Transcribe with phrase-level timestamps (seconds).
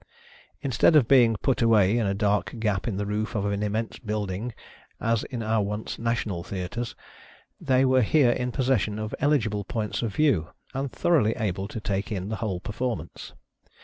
[0.63, 1.37] Instead of THE AMUSEMENTS OF THE PEOPLE.
[1.37, 4.51] l69 toeing put away in a dark gap in the roof of an immense building,
[4.99, 6.95] as in our once National Theatres,
[7.59, 12.11] they were here in possession of eligible points of view, and thoroughly able to take
[12.11, 13.33] ia the whole performance.